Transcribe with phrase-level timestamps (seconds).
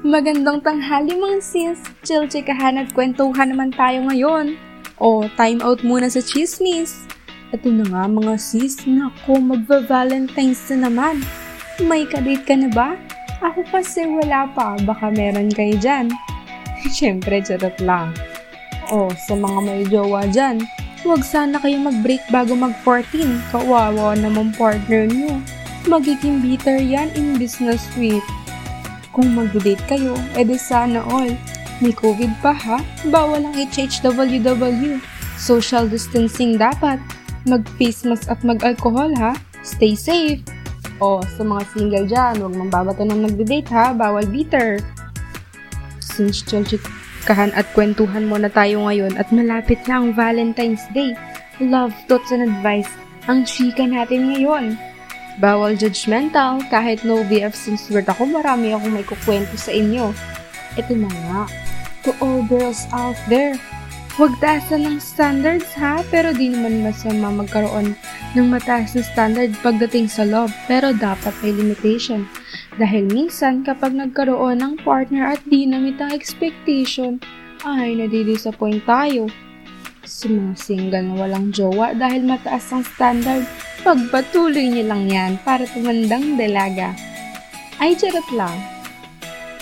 [0.00, 1.76] Magandang tanghali mga sis.
[2.08, 4.56] Chill chikahan at kwentuhan naman tayo ngayon.
[4.96, 7.04] O, time out muna sa chismis.
[7.52, 11.20] Ito na nga mga sis, nako magva-valentine's na naman.
[11.84, 12.96] May kadate ka na ba?
[13.44, 16.08] Ako kasi wala pa, baka meron kayo dyan.
[16.96, 18.16] Siyempre, charot lang.
[18.88, 20.64] O, sa mga may jowa dyan,
[21.04, 23.52] huwag sana kayo mag-break bago mag-14.
[23.52, 25.44] Kawawa naman partner nyo.
[25.84, 28.24] Magiging bitter yan in business week.
[29.10, 31.34] Kung mag-date kayo, edi sana all.
[31.82, 32.78] May COVID pa ha?
[33.08, 35.02] Bawal ang HHWW.
[35.40, 37.00] Social distancing dapat.
[37.48, 39.34] Mag-face mask at mag-alcohol ha?
[39.66, 40.44] Stay safe.
[41.00, 43.96] O, sa mga single dyan, huwag mambabato ng nagde-date ha?
[43.96, 44.78] Bawal bitter.
[45.98, 46.44] Since
[47.24, 51.16] kahan at kwentuhan muna tayo ngayon at malapit na ang Valentine's Day,
[51.60, 52.88] love, thoughts, and advice
[53.28, 54.76] ang chika natin ngayon.
[55.38, 60.10] Bawal judgmental, kahit no BF since word ako, marami akong may kukwento sa inyo.
[60.74, 61.40] Ito na nga,
[62.02, 63.54] to all girls out there,
[64.18, 67.94] huwag taasan ng standards ha, pero di naman masama magkaroon
[68.34, 72.26] ng mataas na standard pagdating sa love, pero dapat may limitation.
[72.78, 77.18] Dahil minsan, kapag nagkaroon ng partner at di na ang expectation,
[77.66, 79.28] ay nadidisappoint tayo.
[80.00, 83.44] Sa na walang jowa dahil mataas ang standard,
[83.80, 86.92] Pagpatuloy niyo lang yan para tumandang dalaga.
[87.80, 88.52] Ay, charot lang.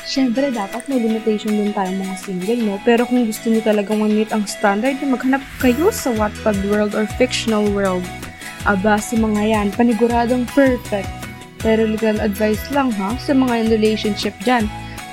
[0.08, 2.74] Siyempre, dapat may limitation din tayo mga single, no?
[2.82, 7.68] Pero kung gusto niyo talagang ma-meet ang standard, maghanap kayo sa Wattpad world or fictional
[7.70, 8.02] world.
[8.66, 11.06] Aba, sa mga yan, paniguradong perfect.
[11.62, 14.66] Pero legal advice lang ha, sa mga relationship dyan.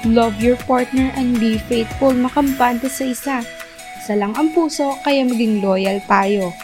[0.08, 3.38] Love your partner and be faithful, makampante sa isa.
[4.02, 6.56] Isa lang ang puso, kaya maging loyal tayo.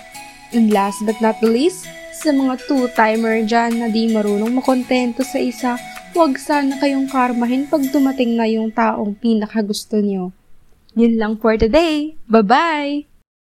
[0.55, 1.85] And last but not the least,
[2.21, 5.73] sa mga two-timer dyan na di marunong makontento sa isa,
[6.13, 10.29] huwag sana kayong karmahin pag dumating na yung taong pinakagusto nyo.
[10.93, 12.13] Yun lang for today.
[12.29, 13.10] Bye-bye!